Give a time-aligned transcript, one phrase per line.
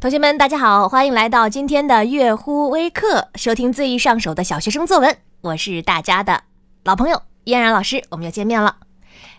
[0.00, 5.16] 同学们，大家好，欢迎来到今天的乐乎微课，收听最易上手的小学生作文。
[5.40, 6.42] 我是大家的
[6.84, 8.76] 老朋友嫣然老师，我们又见面了。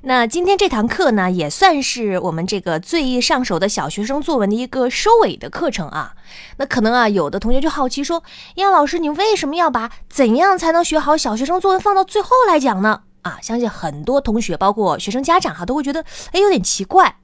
[0.02, 6.16] 那今天这堂课呢，也算是我们这个最易上手的小学生作文的一个收尾的课程啊。
[6.58, 8.24] 那可能啊，有的同学就好奇说，
[8.56, 13.04] 嫣然老师，你为什么要把怎样才能学好小学生作文放到最后来讲呢？
[13.26, 17.18] 啊，相信很多同学，包括学生家长哈，都会觉得哎有点奇怪。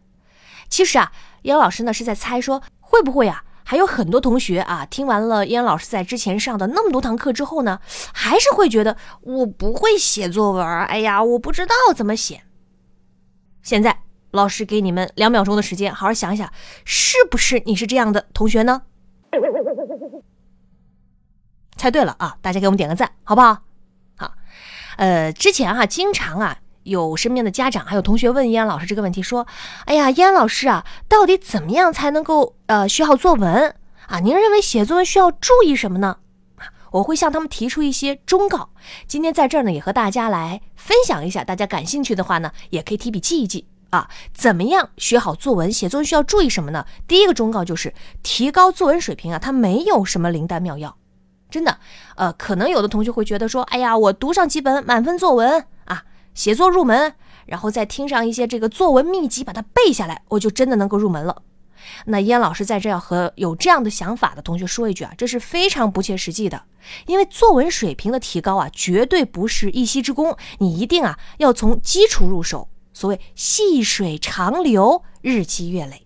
[0.67, 1.11] 其实啊，
[1.43, 2.61] 燕老师呢是在猜说。
[2.79, 3.45] 会不会啊？
[3.63, 7.79] 还有很多同学啊，听完了燕老师在之前上的那么多堂课之后呢，
[8.13, 10.65] 还是会觉得我不会写作文。
[10.65, 12.43] 哎呀，我不知道怎么写。
[13.63, 16.51] 现在老师给你们两秒钟的时间，好好想一想，
[16.83, 18.81] 是不是你是这样的同学呢？
[21.77, 22.37] 猜对了啊！
[22.41, 23.41] 大家给我们点个赞，好不？
[23.41, 23.57] 好，
[24.97, 26.57] 呃，之前哈，经常啊。
[26.83, 29.45] 有身边的家长还有同学问燕老师这个问题，说
[29.85, 33.75] ：“哎呀，燕老师啊，到底怎么样才能够呃学好作文
[34.07, 34.19] 啊？
[34.19, 36.17] 您认为写作文需要注意什么呢？”，
[36.93, 38.71] 我会向他们提出一些忠告。
[39.05, 41.43] 今天在这儿呢，也和大家来分享一下。
[41.43, 44.09] 大家感兴趣的话呢，也可以提笔记一记啊。
[44.33, 45.71] 怎么样学好作文？
[45.71, 46.83] 写作文需要注意什么呢？
[47.07, 50.97] 第一个忠告就是提高作文水平啊，它没有什么灵丹妙药，
[51.51, 51.77] 真的。
[52.15, 57.13] 呃，可能有的同学会觉得说：“哎呀，我读上几本满分作文啊。”写作入门，
[57.45, 61.41] 然后再听上一些这个作文秘籍，把它背下来，我就真的能够入门了。
[62.05, 66.63] 那燕老师在这要和有这样的想法的同学说一句啊，这是非常不切实际的。
[67.05, 72.69] 因为作文水平的提高啊，绝对不是一夕之功，你一定啊要从基础入手。
[72.93, 76.00] 所谓细水长流，日积月累。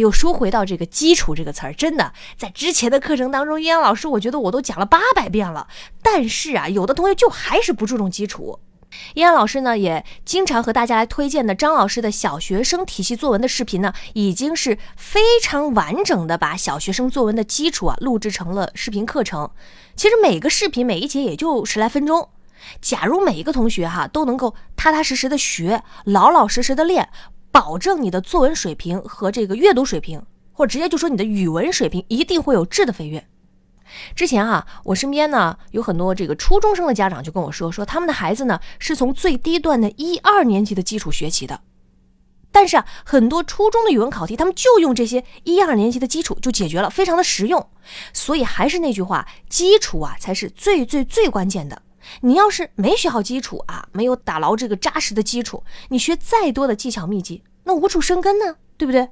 [0.00, 5.68] 又说回到这个“基础”这个词儿，真的在之前的课程当中，燕老师我觉得我都讲了八百遍了。
[6.02, 8.60] 但是啊，有的同学就还是不注重基础。
[9.14, 19.50] 燕老师呢，也经常和大家来推荐的张老师的小学生体系作文的视频呢，已经是非常完整的把小学生作文的基础啊录制成了视频课程。
[19.96, 22.30] 其实每个视频每一节也就十来分钟。
[22.80, 27.08] 假如每一个同学哈都能够踏踏实实的学，老老实实的练。
[27.56, 30.22] 保证你的作文水平和这个阅读水平，
[30.52, 33.26] 或者直接就说你的语文水平一定会有质的飞跃。
[34.14, 41.62] 之前啊，我身边呢有很多这个初中生的家长就跟我说，说他们的孩子呢是从最低段的一二年级的基础学起的。
[42.52, 47.66] 但是啊，很多初中的语文考题，他们就用这些一二年级的基础就解决了，非常的实用。
[48.12, 51.80] 所以还是那句话，基础啊才是最最最关键的。
[52.20, 59.08] 你要是没学好基础啊，没有打牢这个扎实的基础，你学再多的技巧秘籍，那无处生根呢，对不对？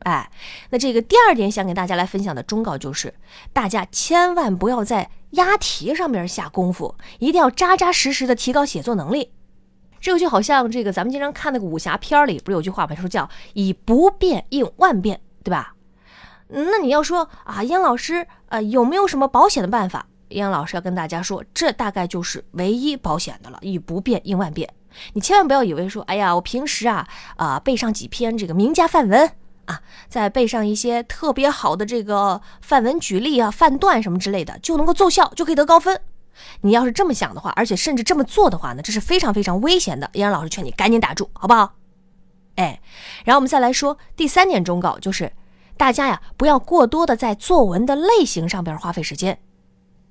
[0.00, 0.30] 哎，
[0.70, 3.14] 那这个第二点想给大家来分享的忠告就是，
[3.52, 9.32] 大家千万不要在押题上面下功夫，一定要扎扎实实的提高写作能力。
[9.98, 12.94] 这个就好像这个咱们经常看那个武侠片里，不是有句话吗？
[12.94, 15.74] 说叫以不变应万变，对吧？
[16.48, 20.06] 那你要说啊，燕老师，呃，有没有什么保险的办法？
[20.28, 23.58] 杨老师要跟大家说，这大概就是唯一保险的了。
[23.62, 24.68] 以不变应万变，
[25.12, 27.06] 你千万不要以为说，哎呀，我平时啊
[27.36, 29.32] 啊背上几篇这个名家范文
[29.66, 36.00] 啊，再背上一些特别好的这个范文举例啊、范段什么之类的，就能够奏效，就可以得高分。
[36.60, 40.10] 你要是这么想的话，而且甚至这么做的话呢，这是非常非常危险的。
[40.14, 41.74] 杨老师劝你赶紧打住，好不好？
[42.56, 42.80] 哎，
[43.24, 45.32] 然后我们再来说第三点忠告，就是
[45.76, 49.38] 大家呀不要过多的在作文的类型上边花费时间。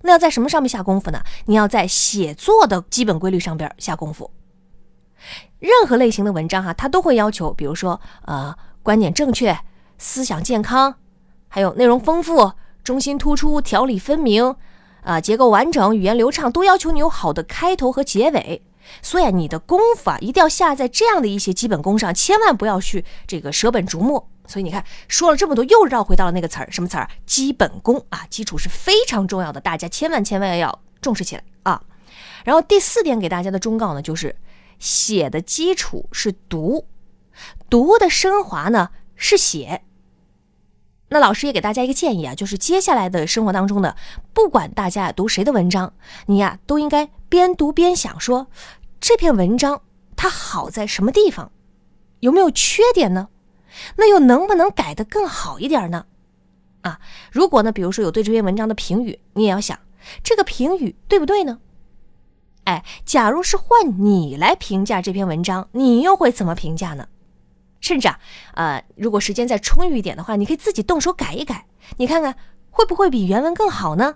[0.05, 1.19] 那要在什么上面下功夫呢？
[1.47, 4.29] 你要在写作的基本规律上边下功夫。
[5.59, 9.57] 任何类型的文章哈，它都会要求，比如说呃，观点正确、
[9.97, 10.95] 思想健康，
[11.47, 12.51] 还有内容丰富、
[12.83, 14.55] 中心突出、条理分明，
[15.01, 18.61] 啊，结构完整、语言流畅，都要求你有好的开头和结尾。
[19.01, 24.29] 所以你的功夫啊，一定要下在这样的一些基本功上，千万不要去这个舍本逐末。
[24.47, 27.09] 所以你看，说了这么多，又绕回到了那个词儿，什么词儿？
[27.25, 31.81] 基本功啊，基础是非常重要的，大家千万千万要重视起来啊。
[32.43, 34.35] 然后第四点给大家的忠告呢，就是
[34.79, 36.87] 写的基础是读，
[37.69, 39.81] 读的升华呢是写。
[41.09, 43.95] 那老师也给大家一个建议啊，就是接下来的生活当中呢，
[44.33, 45.93] 不管大家读谁的文章，
[46.25, 48.47] 你呀都应该边读边想，说
[48.99, 49.81] 这篇文章
[50.15, 51.51] 它好在什么地方，
[52.21, 53.29] 有没有缺点呢？
[53.97, 56.05] 那又能不能改得更好一点呢？
[56.81, 56.99] 啊，
[57.31, 59.79] 如果呢，比如说有对这篇文章的评语，你也要想
[60.23, 61.59] 这个评语对不对呢？
[62.65, 67.07] 哎，假如是换你来评价这篇文章，你又会怎么评价呢？
[67.81, 68.19] 甚至啊，
[68.53, 71.67] 呃，如果时间再充裕一点的话，你可以自己动手改一改，
[71.97, 72.35] 你看看
[72.71, 74.15] 会不会比原文更好呢？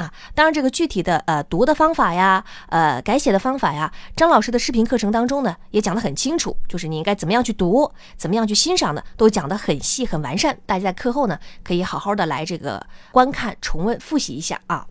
[0.00, 10.58] 啊，当然，这个具体的呃读的方法呀，呃改写的方法呀，张老师的视频课程当中呢也讲得很清楚，就是你应该怎么样去读，怎么样去欣赏的，都讲得很细很完善。
[10.64, 14.86] 大家在课后呢可以好好的来这个观看、重温、复习一下啊。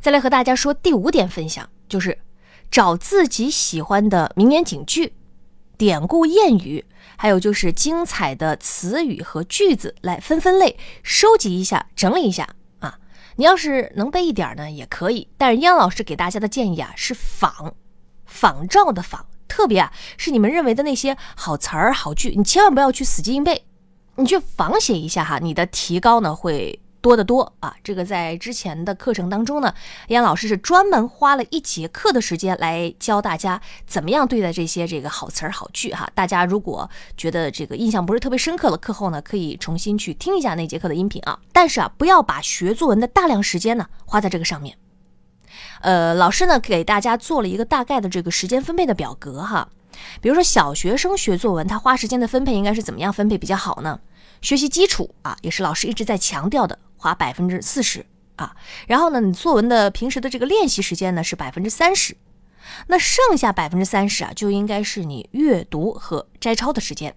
[0.00, 2.18] 再来和大家说第五点分享，就是
[2.68, 5.14] 找自己喜欢的名言警句、
[5.78, 6.84] 典故谚语，
[7.16, 12.48] 还有就是精彩的词语和句子来分分类，收集一下，整理一下。
[13.36, 15.28] 你要是能背一点呢，也可以。
[15.38, 17.72] 但是燕老师给大家的建议啊，是仿，
[18.24, 23.64] 仿照的仿，特别啊是你们认为的那些好词儿、好句，你千万不要去死记硬背，
[24.16, 26.80] 你去仿写一下哈，你的提高呢会。
[27.06, 27.72] 多得多啊！
[27.84, 29.72] 这个在之前的课程当中呢，
[30.08, 36.10] 燕老师是专门花了一节课的时间来教大家怎么样对待这些这个好词儿好句哈。
[36.16, 41.38] 大家如果觉得这个印象不是特别深刻了，课后呢可以重新去听一下那节课的音频啊。
[41.52, 44.76] 但是啊，不要把学作文的大量时间呢花在这个上面。
[45.82, 49.68] 呃，老师呢给大家做了一个大概的这个时间分配的表格哈。
[50.20, 54.00] 比如说小学生学作文，他花时间的分配应该是怎么样分配比较好呢？
[54.42, 56.78] 学习基础啊，也是老师一直在强调的。
[56.96, 58.04] 花百分之四十
[58.36, 58.54] 啊，
[58.86, 62.16] 然后呢，你作文的平时的这个练习时间呢是百分之三十，
[62.88, 67.14] 那剩下百分之三十啊，就应该是你阅读和摘抄的时间。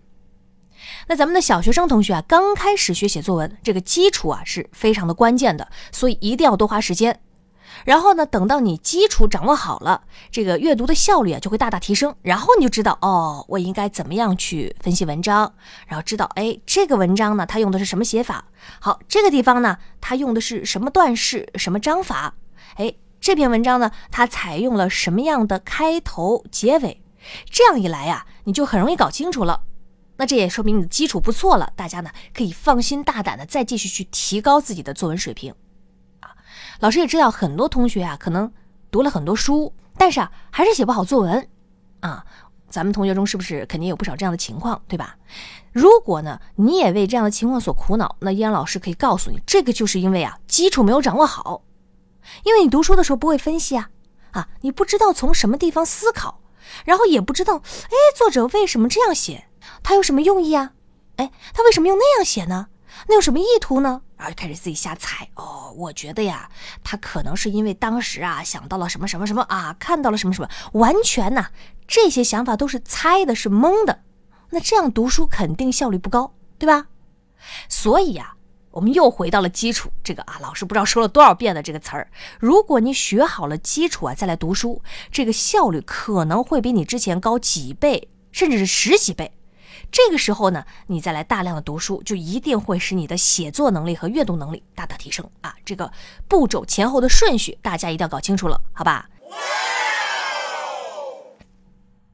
[1.08, 7.20] 那咱们的小学生同学啊，刚开始学写作文，这个基础啊是非常的关键的，所以一定要多花时间。
[7.86, 12.16] 然后呢，等到你基础掌握好了，这个阅读的效率啊就会大大提升。
[12.22, 15.54] 然后你就知道哦，我应该怎么样去分析文章，
[15.88, 18.46] 然后知道哎，这个文章呢，它用的是什么写法？
[18.80, 22.36] 好，这个地方呢，它用的是什么段式、什么章法？
[22.76, 27.02] 哎，这篇文章呢，它采用了什么样的开头、结尾？
[27.50, 29.62] 这样一来呀，你就很容易搞清楚了。
[30.18, 35.54] 那这也说明你的基础不错了，大家呢可以放心大胆的再继续去提高自己的作文水平。
[36.80, 38.52] 老师也知道很多同学啊，可能
[38.90, 41.48] 读了很多书，但是啊，还是写不好作文
[42.00, 42.24] 啊。
[42.70, 45.18] 咱们同学中是不是肯定有不少这样的情况，对吧？
[45.72, 51.64] 如果呢，你也为这样的情况所苦恼，那依然老师可以告诉你，这个就是因为啊，基础没有掌握好。
[52.44, 53.90] 因为你读书的时候不会分析啊，
[54.32, 56.42] 啊，你不知道从什么地方思考，
[56.86, 59.48] 然后也不知道，哎，作者为什么这样写，
[59.82, 60.74] 他有什么用意啊？
[61.16, 62.68] 哎，他为什么用那样写呢？
[63.08, 64.02] 那有什么意图呢？
[64.18, 65.74] 然后就开始自己瞎猜哦。
[65.78, 66.50] 我觉得呀，
[66.84, 71.48] 他可能是因为当时啊想到了什么什么什么啊，看到了什么什么，完全呐
[71.88, 74.02] 这些想法都是猜的，是蒙的。
[74.52, 76.88] 那这样读书肯定效率不高，对吧？
[77.70, 78.34] 所以呀，
[78.72, 82.12] 我们又回到了基础这个啊，老师不知道说了多少遍的这个词儿。
[82.40, 84.82] 如果你学好了基础啊，再来读书，
[85.12, 89.32] 这个效率可能会比你之前高几倍，甚至是十几倍。
[89.92, 95.56] 这个时候呢，你再来大量的读书，就一定会使你的写作能力和阅读能力大大提升啊！
[95.66, 95.92] 这个
[96.28, 99.10] 步骤前后的顺序，大家一定要搞清楚了，好吧？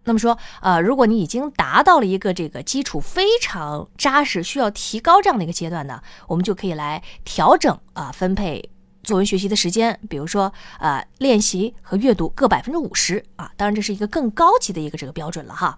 [0.07, 8.69] 那么说，呃，如果你已经达到了一个这个基础非常扎实，需要提高这样的一个阶段呢，我们就可以来调整啊，分配
[9.03, 15.77] 作文学习的时间，比如说呃，练习和阅读各百分之五十啊，当然这是一个更高级的一个这个标准了哈。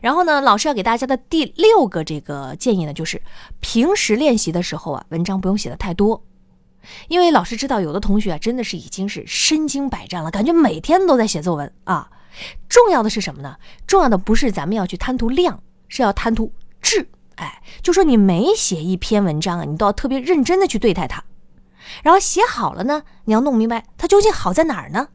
[0.00, 3.20] 然后呢，老师要给大家的第六个这个建议呢，就是
[3.60, 6.22] 平时练习的时候啊，文章不用写的太多，
[7.08, 12.10] 因为老师知道有的同学啊，真的是已经是身经百战了，感觉每天都在写作文啊。
[12.68, 13.56] 重要的是什么呢？
[13.86, 17.08] 重要的不是咱们要去贪图量，是要贪图质。
[17.36, 21.24] 哎，就说你每写一篇文章啊，你都要特别认真的去对待它，
[22.02, 25.08] 然后写好了呢，你要弄明白它究竟好在哪儿呢？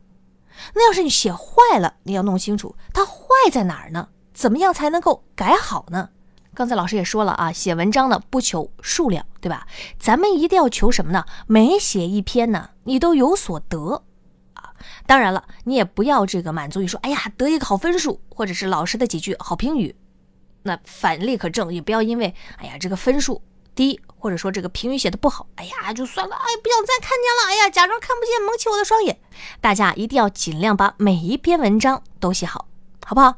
[0.73, 3.15] 那要是你写坏了，你要弄清楚它坏
[3.51, 4.09] 在哪儿呢？
[4.33, 6.09] 怎么样才能够改好呢？
[6.53, 9.65] 刚才老师也说了啊，写文章呢不求数量，对吧？
[9.97, 11.25] 咱们一定要求什么呢？
[11.47, 14.03] 每写一篇呢，你都有所得
[14.53, 14.73] 啊。
[15.05, 19.95] 当然了，你也不要这个满足于说，哎呀，得一个好分数，或者是老师的几句好评语，
[20.63, 21.73] 那反例可证。
[21.73, 23.41] 也不要因为，哎呀，这个分数
[23.73, 29.17] 低，或者说这个评语写的不好，哎呀，就算了，哎，不想再看见了，哎呀，假装看不见，蒙起我的双眼。
[29.61, 32.67] 大家一定要尽量把每一篇文章都写好，
[33.05, 33.37] 好不好？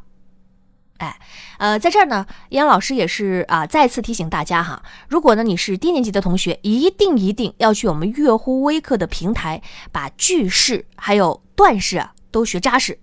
[1.03, 1.19] 哎，
[1.57, 12.97] 呃，在这儿呢，杨老师也是啊，再次提醒大家哈，如果呢你是低年级的同学，一定一定要去我们乐乎微课的平台，把句式还有段式啊都学扎实。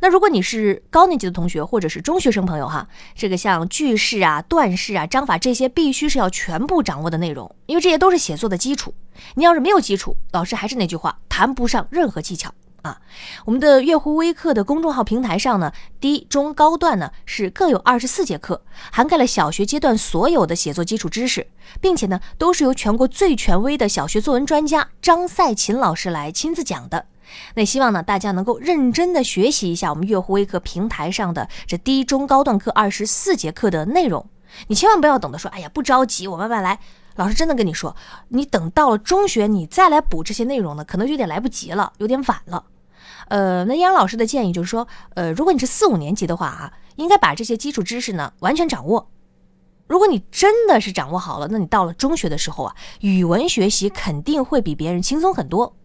[0.00, 8.94] 那如果你是高年级的同学或者是中学生朋友哈，这个像句式啊、段式啊、章法这些，必须是要全部掌握的内容，因为这些都是写作的基础。
[9.34, 12.52] 你要是没有基础，老师还是那句话，谈不上任何技巧。
[12.86, 13.00] 啊。
[13.44, 18.62] 我们的月湖微课的公众号平台上呢，低、中、高段呢是各有二十四节课，
[18.92, 21.48] 涵盖了小学阶段所有的写作基础知识，
[21.80, 27.06] 并且呢都是由全国最权威的小学作文专家张赛琴老师来亲自讲的。
[27.56, 34.24] 那希望呢，大家能够认真的学习一下我们月湖微课平台上的这低中高段课二十四节课的内容。
[34.68, 36.78] 你千万不要等着说，哎呀，不着急，我慢慢来。
[37.16, 37.96] 老师真的跟你说，
[38.28, 42.62] 你等到了中学，你再来补这些内容呢，可能有点来不及了，有点晚了。
[43.28, 49.10] 呃，那杨老师的建议就是说，呃，如果你是四五年级的话啊，应该把这些基础知识呢完全掌握。
[49.86, 55.76] 如果你真的是掌握好了，那你到了中学的时候啊，语文学习肯定会比别人轻松很多。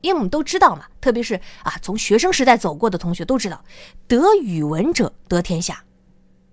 [0.00, 3.62] 因为我们都知道嘛，特别是啊，从学生时代走过的同学都知道，
[4.08, 5.84] 得语文者得天下。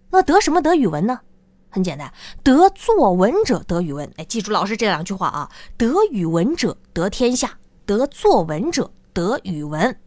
[0.10, 1.22] 那得什么得语文呢？
[1.70, 2.12] 很简单，
[2.44, 4.12] 得作文者得语文。
[4.18, 10.00] 哎，记住老师这两句话啊，得语文者得天下，得作文者德语文。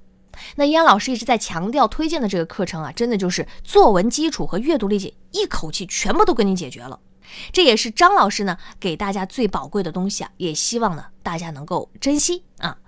[0.54, 7.00] 那燕老师一直在强调推荐的这个课程啊，真的就是作文基础和阅读理解一口气全部都给你解决了。
[7.52, 12.78] 这也是张老师呢给大家最宝贵的东西啊，也希望呢大家能够珍惜啊。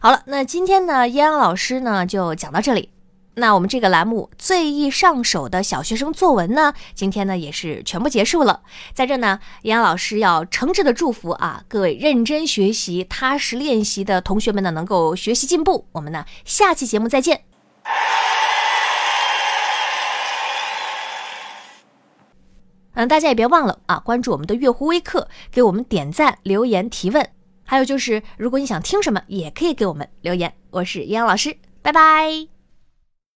[0.00, 2.90] 好了，那今天呢，燕老师呢就讲到这里。
[3.40, 8.60] 那我们这个栏目最易上手的小学生作文呢，今天呢也是全部结束了。
[8.92, 15.88] 在这呢，杨老师要诚挚的祝福啊，各位认真学习、踏实练习的同学们呢，能够学习进步。
[15.92, 17.42] 我们呢，下期节目再见。
[22.92, 27.26] 嗯，大家也别忘了啊，关注我们的月湖微课，给我们点赞、留言、提问。
[27.64, 30.52] 还有就是，如果你想听什么，也可以给我们留言。
[30.70, 32.59] 我是易阳老师，拜拜。